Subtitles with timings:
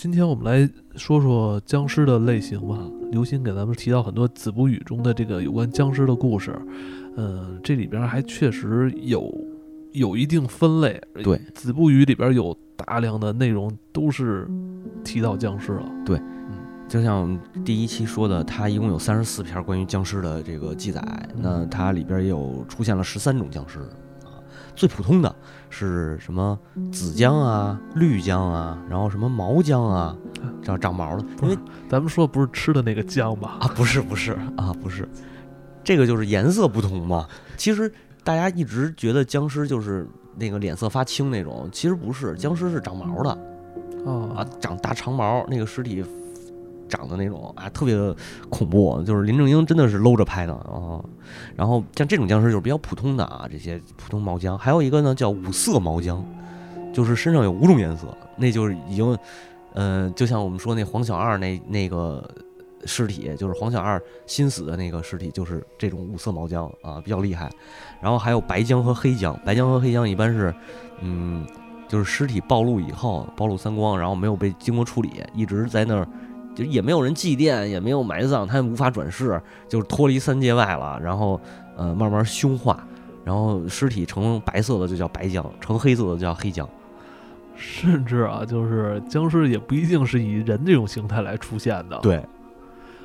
[0.00, 0.66] 今天我们来
[0.96, 2.78] 说说僵尸的类型吧。
[3.12, 6.58] 刘鑫给咱们提到很多《子不语》中的这个有关僵尸的故事，
[7.18, 9.30] 嗯，这里边还确实有
[9.92, 10.98] 有一定分类。
[11.22, 14.48] 对，《子不语》里边有大量的内容都是
[15.04, 15.86] 提到僵尸了。
[16.06, 16.52] 对，嗯，
[16.88, 21.02] 就像第一期说的，它一共有三十四篇关于僵尸的这个记载，
[21.36, 23.80] 那它里边也有出现了十三种僵尸。
[24.74, 25.34] 最普通的
[25.68, 26.58] 是什么
[26.92, 30.16] 紫姜啊、绿姜啊，然后什么毛姜啊，
[30.62, 31.24] 长长毛的。
[31.42, 33.58] 因为咱们说不是吃的那个姜吧？
[33.60, 35.08] 啊，不是，不是啊，不是，
[35.84, 37.26] 这个就是颜色不同嘛。
[37.56, 37.92] 其实
[38.24, 43.38] 大家一直觉得僵尸就是那个脸色发青那种，其实不是，僵尸是长毛的
[44.04, 46.04] 哦啊，长大长毛，那个尸体。
[46.90, 48.14] 长的那种啊，特别的
[48.50, 51.00] 恐怖，就是林正英真的是搂着拍的啊。
[51.54, 54.58] 然后像这种僵尸就是比较普通的啊，这些普通毛僵。
[54.58, 56.22] 还有一个呢叫五色毛僵，
[56.92, 58.06] 就是身上有五种颜色，
[58.36, 59.16] 那就是已经，
[59.72, 62.28] 呃，就像我们说那黄小二那那个
[62.84, 67.48] 尸体，就是黄小二新死的那个尸体，就是这种五色毛僵啊，比较厉害。
[68.00, 70.52] 然后还有白僵和黑僵，白僵和黑僵一般是，
[71.00, 71.46] 嗯，
[71.86, 76.08] 就是尸体暴露以后，暴露三光，然后没有被经过处理，一直在那儿。
[76.54, 80.98] 就也没有人祭奠，也没有埋葬，他也无法转世，就是脱离三界外了。
[81.02, 81.40] 然后，
[81.76, 82.84] 呃，慢慢凶化，
[83.24, 86.68] 然后尸体成白色的就叫白僵，成黑色的叫黑僵。
[87.54, 91.98] 甚至啊，就是僵尸也不一定是以人这种形态来出现的。
[92.02, 92.22] 对，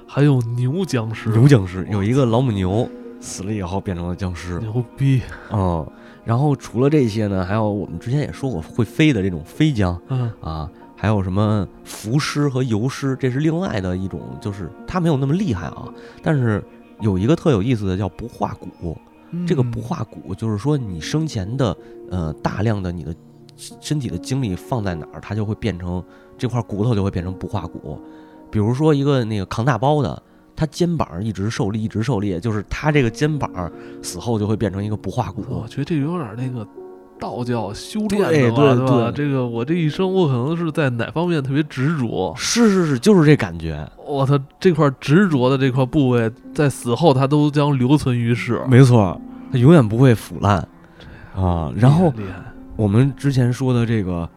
[0.08, 5.22] 还有牛僵尸，牛僵尸有一个老母牛死了以后变成了僵尸，牛逼。
[5.52, 5.86] 嗯，
[6.24, 10.70] 然后除了这些呢，还有我们之前也说过会飞的这种飞僵，嗯啊。
[10.96, 15.88] 还有什么浮尸和游尸，这是另外的一种，就是它没有那么厉害啊。
[16.24, 16.64] 但是
[17.02, 18.98] 有一个特有意思的叫不化骨，
[19.46, 21.76] 这个不化骨就是说你生前的
[22.10, 23.14] 呃大量的你的
[23.58, 26.04] 身体的精力放在哪儿，它就会变成
[26.38, 28.00] 这块骨头就会变成不化骨。
[28.50, 30.24] 比如说一个那个扛大包的，
[30.56, 33.70] 他肩膀一直受力一直受力，就是他这个肩膀
[34.02, 35.44] 死后就会变成一个不化骨。
[35.50, 36.66] 我觉得这有点那个。
[37.20, 42.34] 道教修炼的对对，这个我这一生我可能是在哪方面特别执着？
[42.38, 43.90] 是是是，就是这感觉。
[44.06, 48.62] 我操，这块执着的这块部位，在死后它都将留存于世。
[48.68, 49.20] 没错，
[49.52, 50.58] 它永远不会腐烂
[51.36, 51.72] 啊。
[51.76, 52.14] 然后
[52.76, 54.30] 我们之前说的这个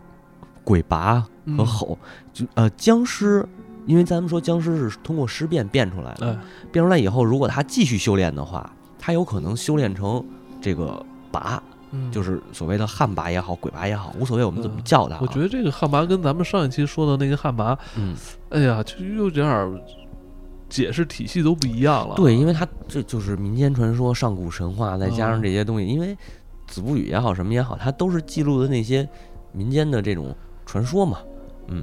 [0.62, 1.22] 鬼拔
[1.56, 1.99] 和吼，
[2.33, 3.44] 就呃僵尸，
[3.87, 6.38] 因为咱们说僵尸是通过尸变变出来的，
[6.71, 10.25] 变出来以后，如果他继续修炼的话，他有可能修炼成
[10.61, 11.61] 这个拔。
[12.10, 15.19] 就是所谓的旱魃也好，鬼魃也好，无所谓，我们怎么叫它。
[15.21, 18.15] 我觉得这个旱魃跟咱们上一期说的那个旱魃，嗯，
[18.50, 19.82] 哎呀，就有点
[20.69, 22.15] 解释体系都不一样了。
[22.16, 26.16] 对，因为它这就是民间传说、上古神话，再加上这些东西，因为
[26.66, 29.09] 子不语也好，什么也好，它都是记录的那些
[29.53, 30.34] 民间的这种
[30.66, 31.19] 传说嘛。
[31.69, 31.82] 嗯，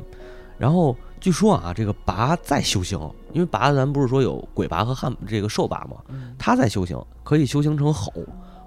[0.58, 3.00] 然后据说啊，这个魃在修行，
[3.34, 5.98] 因为魃咱不是说有鬼魃和旱这个兽魃嘛，
[6.38, 8.14] 它在修行，可以修行成吼。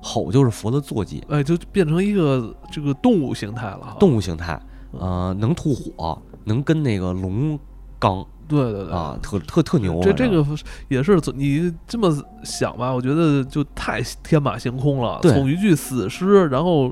[0.01, 3.97] 吼就是佛的坐骑，哎，就变成一个这个动物形态了。
[3.99, 4.61] 动物形态，
[4.93, 7.59] 呃，能吐火，能跟那个龙
[7.99, 8.25] 刚。
[8.47, 10.01] 对对对，啊，特特特牛。
[10.03, 10.43] 这这个
[10.89, 12.11] 也是你这么
[12.43, 12.91] 想吧？
[12.91, 15.21] 我觉得就太天马行空了。
[15.23, 16.91] 从一具死尸，然后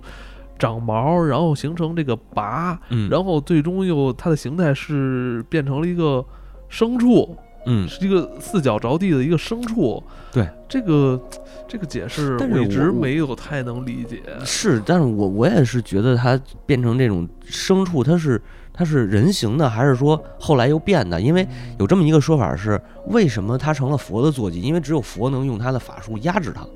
[0.59, 2.79] 长毛，然后形成这个拔，
[3.09, 6.23] 然后最终又它的形态是变成了一个
[6.71, 7.35] 牲畜。
[7.67, 10.03] 嗯，是一个四脚着地的一个牲畜。
[10.33, 11.21] 对这个
[11.69, 14.23] 这个解释，我一直没有太能理解。
[14.45, 18.41] 是，但是我我也是觉得它变成这种牲畜，它是
[18.73, 21.21] 它是人形的，还是说后来又变的？
[21.21, 21.47] 因为
[21.79, 24.61] 有这么一个说法是，为什么它成了佛的坐骑？
[24.61, 26.67] 因为只有佛能用他的法术压制它，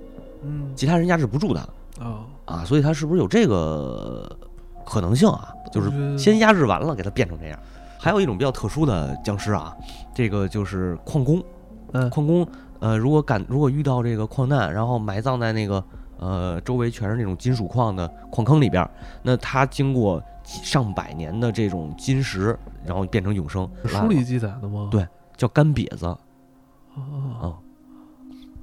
[0.42, 1.60] 嗯，其他人压制不住它。
[2.02, 4.34] 啊啊，所以它是不是有这个
[4.86, 5.50] 可能性啊？
[5.70, 7.58] 就是先压制完了，给它变成这样。
[8.02, 9.76] 还有一种比较特殊的僵尸啊，
[10.14, 11.42] 这个就是矿工。
[11.92, 12.46] 嗯，矿工，
[12.78, 15.84] 呃，如果赶如果遇到这个矿难，然后埋葬在那个
[16.16, 18.88] 呃周围全是那种金属矿的矿坑里边，
[19.22, 23.68] 那他经过上百年的这种金石，然后变成永生。
[23.84, 24.88] 书里记载的吗？
[24.90, 25.06] 对，
[25.36, 26.06] 叫干瘪子。
[26.06, 27.58] 啊，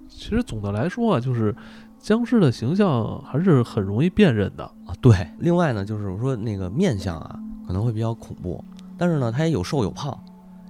[0.10, 1.56] 其实总的来说啊，就是
[2.00, 4.96] 僵尸的形象还是很容易辨认的啊。
[5.00, 8.64] 对，另外呢，就是我说那个面相啊，可能会比较恐怖。
[8.98, 10.18] 但是呢，它也有瘦有胖，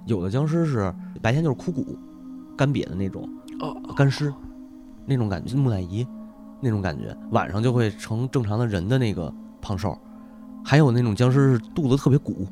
[0.06, 1.98] 有的僵尸是白天就是枯骨、
[2.56, 3.28] 干瘪的那种，
[3.60, 4.32] 哦，干尸，
[5.06, 6.06] 那种感觉，木乃伊
[6.60, 9.96] 那种感觉，晚上就会成正常的人的那个胖瘦，
[10.64, 12.46] 还有那种僵尸是肚子特别鼓，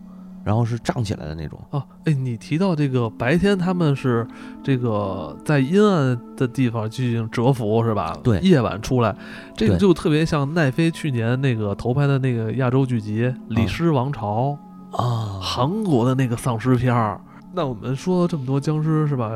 [0.44, 1.60] 然后是胀起来的那种。
[1.70, 4.26] 哦，哎，你提到这个白天他们是
[4.62, 8.16] 这个在阴暗的地方进行蛰伏是吧？
[8.22, 9.14] 对，夜晚出来，
[9.54, 14.50] 这个就特别像奈飞去年那个投拍的那个亚洲剧集《李尸王朝》。
[14.92, 17.20] 啊，韩国的那个丧尸片儿。
[17.52, 19.32] 那我们说了这么多僵尸是吧？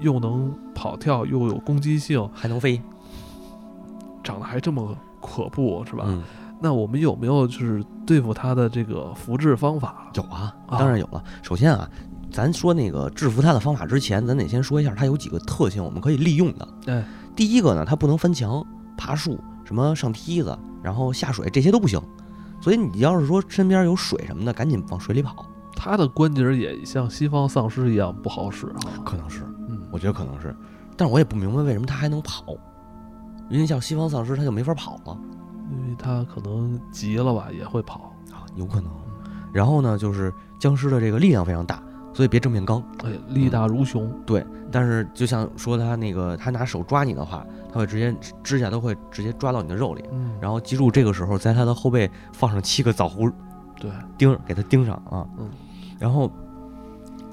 [0.00, 2.80] 又能跑跳，又有攻击性，还能飞，
[4.22, 6.06] 长得还这么可怖是吧？
[6.60, 10.10] 那我们有没有就是对付它的这个复制方法？
[10.14, 11.22] 有啊，当然有了。
[11.42, 11.88] 首先啊。
[12.32, 16.68] 咱说那个制服它的方法之前，咱得先说一下它有几个特性，我们可以利用的。
[16.86, 17.04] 哎，
[17.36, 18.60] 第一个呢，它不能翻墙、
[18.96, 22.02] 爬树，什么上梯子，然后下水，这些都不行。
[22.64, 25.44] 所以你要是说身边有水什么的，赶紧往水里跑。
[25.76, 29.04] 他的关节也像西方丧尸一样不好使啊？
[29.04, 30.56] 可能是，嗯，我觉得可能是，
[30.96, 32.42] 但是我也不明白为什么他还能跑，
[33.50, 35.18] 因为像西方丧尸他就没法跑了，
[35.70, 38.90] 因为他可能急了吧，也会跑啊，有可能。
[39.52, 41.82] 然后呢，就是僵尸的这个力量非常大。
[42.14, 44.08] 所以别正面刚，哎，力大如熊。
[44.24, 50.04] 对，但是就像说他那个，他拿手抓你的话，他会直接指甲都会直接抓到你的肉里。
[50.12, 53.28] 嗯，然后记住这个时候，在他的后背放上七个枣核，
[53.80, 55.26] 对，钉给他钉上啊。
[55.38, 55.50] 嗯，
[55.98, 56.30] 然后，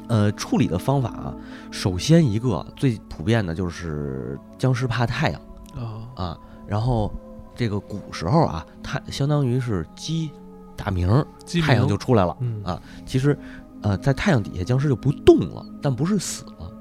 [0.08, 1.32] 呃，处理的方法啊，
[1.70, 5.42] 首先一个最普遍的就是僵尸怕太阳
[5.76, 7.14] 啊啊，然后
[7.54, 10.32] 这个古时候啊，太相当于是鸡
[10.76, 11.24] 打鸣，
[11.62, 12.82] 太阳就出来了啊。
[13.06, 13.38] 其实。
[13.82, 16.72] 呃，在太阳底下，僵尸就不动了，但不是死了。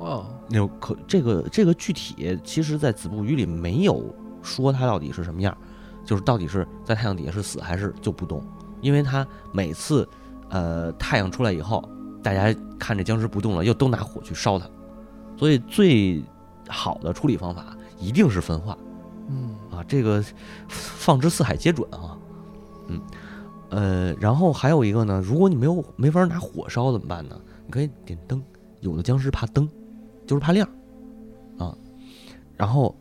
[0.00, 5.56] 哦，那可这个这个具体，其实，在子不语里没有说它到底是什么样，
[6.04, 8.42] 就是到底是在太阳底下是死还是就不动，
[8.80, 10.08] 因为它每次，
[10.50, 11.82] 呃，太阳出来以后，
[12.22, 14.68] 大家看着僵尸不动了，又都拿火去烧它，
[15.36, 16.22] 所以最
[16.68, 18.78] 好的处理方法一定是分化。
[19.28, 20.24] 嗯，啊，这个
[20.68, 22.16] 放之四海皆准啊。
[22.88, 23.00] 嗯。
[23.70, 27.38] 呃，然后还有一个呢，如果你没有没法拿火烧怎么办呢？
[27.66, 28.42] 你可以点灯，
[28.80, 29.68] 有的僵尸怕灯，
[30.26, 30.66] 就是怕亮，
[31.58, 31.76] 啊。
[32.56, 32.96] 然后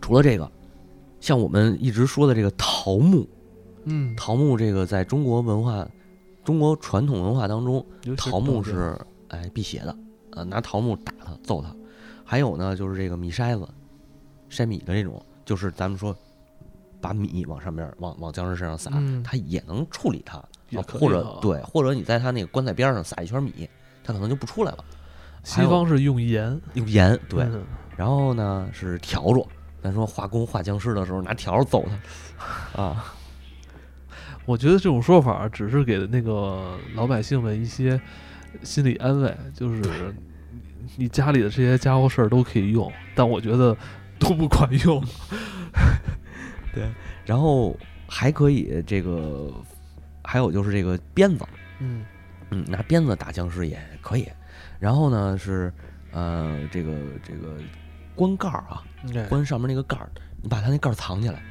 [0.00, 0.50] 除了这个，
[1.20, 3.28] 像我们一直说的这个桃木，
[3.84, 5.86] 嗯，桃木这个在中国文化、
[6.44, 7.84] 中国传统文化当中，
[8.16, 8.98] 桃木是
[9.28, 9.94] 哎辟邪的，
[10.30, 11.74] 呃，拿桃木打他、揍他。
[12.24, 13.68] 还有呢，就是这个米筛子，
[14.48, 16.16] 筛米的这种，就是咱们说。
[17.00, 18.90] 把米往上面往往僵尸身上撒，
[19.22, 20.42] 它也能处理它，
[20.84, 23.68] 或者对，或者你在它那个棺材边上撒一圈米，
[24.02, 24.84] 它可能就不出来了。
[25.44, 27.48] 西方是用盐，用盐对，
[27.96, 29.46] 然后呢是笤帚，
[29.82, 31.84] 咱说化工化僵尸的时候拿笤帚揍
[32.74, 33.14] 它啊。
[34.44, 38.00] 我觉得这种说法只是给那个老百姓们一些
[38.62, 39.82] 心理安慰，就是
[40.96, 43.76] 你家里的这些家伙事儿都可以用，但我觉得
[44.18, 45.04] 都不管用。
[46.78, 46.88] 对，
[47.26, 47.76] 然后
[48.06, 49.52] 还可以这个，
[50.22, 51.44] 还有就是这个鞭子，
[51.80, 52.04] 嗯
[52.50, 54.28] 嗯，拿鞭子打僵尸也可以。
[54.78, 55.72] 然后呢是
[56.12, 56.92] 呃这个
[57.22, 57.56] 这个
[58.14, 58.84] 棺盖儿啊，
[59.28, 60.08] 棺上面那个盖儿，
[60.40, 61.42] 你把它那盖儿藏起来，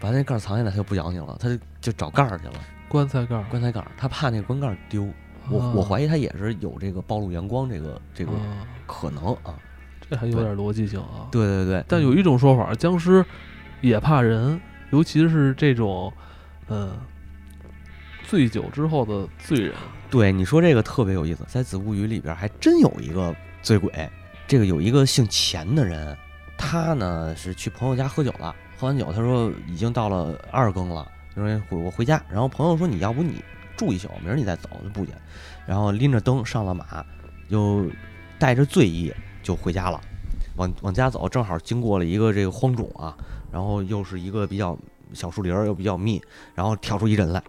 [0.00, 2.54] 把那盖儿藏起来，它就不咬你了，它就就找盖儿去了。
[2.88, 5.08] 棺材盖儿，棺材盖儿，他怕那个棺盖儿丢。
[5.48, 8.32] 我我怀疑他也是有这个暴露阳光这个这个
[8.86, 9.54] 可能啊，
[10.00, 11.28] 这还有点逻辑性啊。
[11.32, 13.24] 对对对，但有一种说法，僵尸。
[13.80, 14.60] 也怕人，
[14.90, 16.12] 尤其是这种，
[16.68, 16.96] 嗯，
[18.26, 19.74] 醉酒之后的醉人。
[20.10, 23.90] 对你说这个特别有意思，在《子不语》里边还真有一个醉鬼。
[24.46, 26.16] 这个有一个姓钱的人，
[26.58, 31.06] 他呢是去朋友家喝酒了，喝完酒他说已经到了二更了，
[31.36, 32.20] 就说回我回家。
[32.28, 33.44] 然后朋友说你要不你
[33.76, 35.12] 住一宿，明儿你再走就不去。
[35.64, 37.06] 然后拎着灯上了马，
[37.48, 37.88] 就
[38.36, 40.00] 带着醉意就回家了。
[40.56, 43.16] 往往家走，正好经过了一个这个荒冢啊。
[43.52, 44.78] 然后又是一个比较
[45.12, 46.22] 小树林儿，又比较密，
[46.54, 47.42] 然后跳出一人来，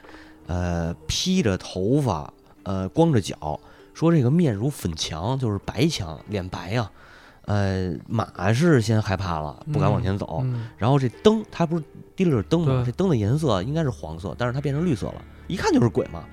[0.48, 3.60] 呃，披着头发，呃，光着脚，
[3.94, 6.90] 说这个面如粉墙，就是白墙，脸白呀，
[7.46, 10.44] 呃，马是先害怕了，不敢往前走，
[10.78, 11.84] 然后这灯，它不是
[12.16, 12.84] 提着灯吗？
[12.86, 16.24] 这灯的颜色应该是黄色，但是它变成绿色了，一看就是鬼嘛。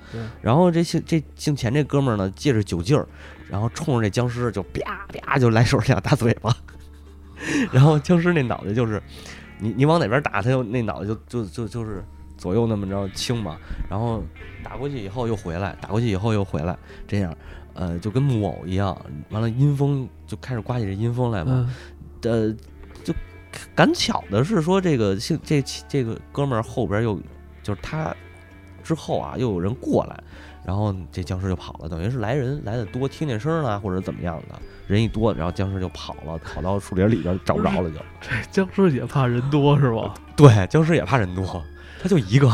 [0.41, 3.07] 然后这姓这姓钱这哥们儿呢，借着酒劲儿，
[3.47, 6.55] 然后冲着这僵尸就啪啪就来手两大嘴巴，
[7.71, 8.99] 然后僵尸那脑袋就是。
[9.59, 12.03] 你你往哪边打，他就那脑袋就就就就是
[12.37, 13.57] 左右那么着轻嘛，
[13.89, 14.23] 然后
[14.63, 17.35] 打过去以后又回来，打过去以后又回来，这样，
[17.73, 18.95] 呃，就跟木偶一样。
[19.29, 21.69] 完了，阴风就开始刮起这阴风来嘛。
[22.23, 22.55] 呃，
[23.03, 23.13] 就
[23.75, 27.19] 赶巧的是说，这个姓这这个哥们儿后边又
[27.61, 28.15] 就是他
[28.83, 30.23] 之后啊，又有人过来。
[30.65, 37.97] 然后这僵尸就跑了，等于是来人来的多，听见声了或者怎么样的，人一多，然后僵尸就跑了，跑到树林里边找不着了就。
[38.21, 40.13] 这僵尸也怕人多是吧？
[40.35, 41.63] 对，僵尸也怕人多，
[42.01, 42.49] 他就一个，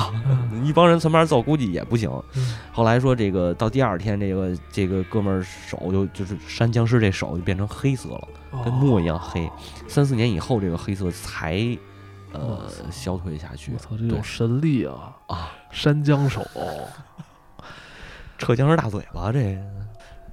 [0.64, 2.10] 一帮人从边走估计也不行。
[2.72, 8.28] 后来说这个到第二天，这个这个哥们儿手就就是扇僵尸这手就变成黑色了，
[8.64, 9.50] 跟墨一样黑。
[9.88, 11.78] 三四年以后，这个黑色才
[12.32, 13.72] 呃消退下去。
[13.74, 15.52] 我操，这有神力啊啊！
[15.70, 16.42] 山僵手。
[18.38, 19.58] 扯僵尸大嘴巴，这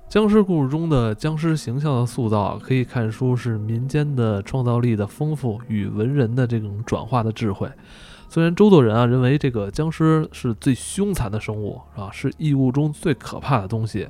[0.09, 7.71] 僵尸故事中的僵尸形象的塑造，可以看出是民间的创造力的丰富与文人的这种转化的智慧。
[8.29, 12.11] 虽然周作人啊认为这个僵尸是最凶残的生物，啊？
[12.11, 14.09] 是异物中最可怕的东西，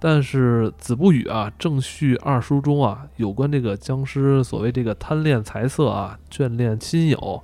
[0.00, 7.42] 但是子不语啊《正序二书》中啊有关这个僵尸所谓这个贪恋财色啊、眷恋亲友，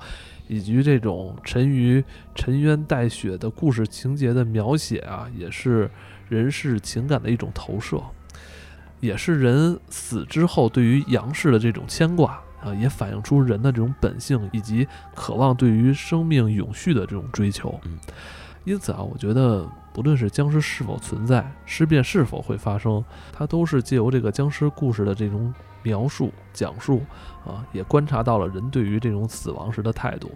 [0.53, 2.05] 以及这种沉鱼
[2.35, 5.91] 沉冤待雪的故事情节的描写啊，也是
[6.29, 8.03] 人世情感的一种投射，
[9.01, 12.39] 也是人死之后对于阳世的这种牵挂。
[12.63, 17.77] 啊，也反映出人的这种本性以及渴望对于生命永续的这种追求。
[17.85, 17.99] 嗯，
[18.63, 27.03] 因此啊，我觉得不论是僵尸是否存在，尸变是否会发生，它都是借由这个僵尸故事的这种描述、讲述
[27.47, 30.31] 啊，也观察到了人对于这种死亡时的态度。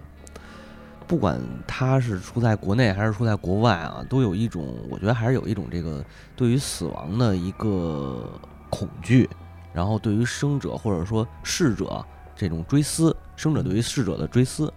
[1.06, 8.30] 不管他是出在国内还是出在国外啊，都有一种，我觉得还是有一种这个对于死亡的一个
[8.70, 9.28] 恐惧，
[9.72, 12.04] 然后对于生者或者说逝者。
[12.38, 14.70] 这种追思，生者对于逝者的追思，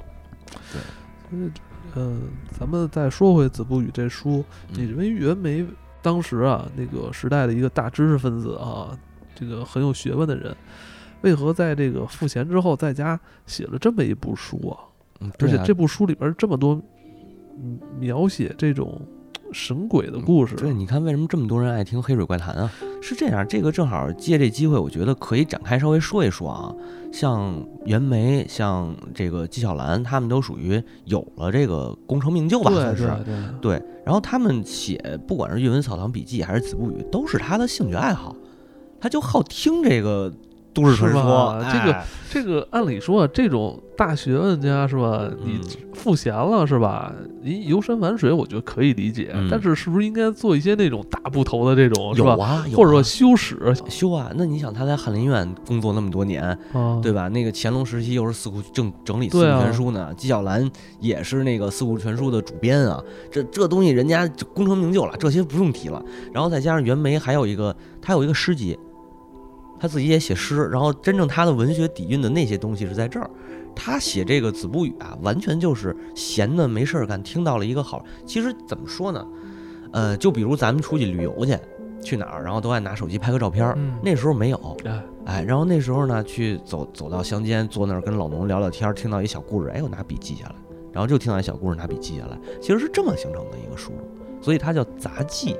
[0.72, 1.52] 对，
[1.96, 2.22] 嗯，
[2.58, 4.44] 咱们再说回《子不语》这书，
[4.74, 5.66] 你认为袁枚
[6.02, 8.98] 当时啊，那个时代的一个大知识分子啊，
[9.36, 10.56] 这个很有学问的人，
[11.22, 14.78] 为何在这个赋闲之后在家写了这么一部书啊？
[15.40, 16.82] 而且这部书里边这么多
[18.00, 19.02] 描写这种。
[19.52, 22.72] 神鬼的故事，对，你看为什么这么多人爱听《黑水怪谈》啊？
[23.02, 26.74] 是这样，这个正好借这机会，我觉得可以展开稍微说一说啊。
[27.12, 33.12] 像袁枚，像这个纪晓岚，他们都属于有了这个功成名就吧，算是
[33.62, 33.82] 对。
[34.06, 38.36] 然后他们写，不管是《阅文草堂笔记》还是《子不语》，都是他的兴趣爱好，
[39.00, 40.32] 他就好听这个。
[40.82, 41.98] 都市传说，这个
[42.32, 45.30] 这个，按理说这种大学问家是吧？
[45.44, 45.60] 你
[45.94, 47.14] 赋闲了是吧？
[47.42, 49.34] 你游山玩水，我觉得可以理解。
[49.50, 52.64] 但是是不是应该做一些那种大部头的这种，是吧？
[52.76, 54.32] 或者说修史修啊？
[54.36, 56.58] 那你想他在翰林院工作那么多年，
[57.02, 57.28] 对吧？
[57.30, 60.70] 那个乾隆时期又是四库正整理四库全书呢，纪晓岚
[61.00, 63.02] 也是那个四库全书的主编啊。
[63.32, 66.04] 这这东西人家功成名就了，这些不用提了。
[66.34, 68.78] 然后再加上袁枚还有一个，他有一个诗集。
[69.80, 73.30] 他自己也写诗，然后真正他的文学底蕴的那些东西是在这儿。
[73.76, 78.04] 他写这个《子不语》啊，完全就是闲的没事儿干，听到了一个好。
[78.26, 79.26] 其实怎么说呢？
[79.94, 81.58] 呃，就比如咱们出去旅游去，
[82.02, 83.78] 去哪儿，然后都爱拿手机拍个照片儿。
[84.04, 84.78] 那时候没有，
[85.26, 90.56] 哎，然后那时候呢，去走走到乡间，坐那儿跟老农聊聊天，听到一小故事，哎，我拿笔记下来，
[90.92, 92.38] 然后就听到一小故事，拿笔记下来。
[92.60, 93.94] 其实是这么形成的一个书，
[94.42, 95.56] 所以它叫杂记。